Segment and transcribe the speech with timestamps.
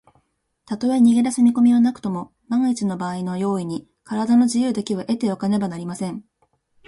[0.65, 6.23] たとえ逃げだす見こみはなくとも、まんいちのばあいの用意に、からだの自由だけは得ておかねばなりません。